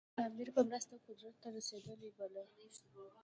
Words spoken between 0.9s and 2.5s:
قدرت ته رسېدلی باله.